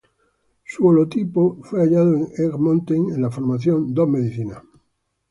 Su 0.65 0.87
holotipo 0.87 1.59
fue 1.61 1.81
hallado 1.81 2.15
en 2.15 2.27
Egg 2.35 2.57
Mountain 2.57 3.13
en 3.13 3.21
la 3.21 3.29
Formación 3.29 3.93
Dos 3.93 4.09
Medicinas. 4.09 4.63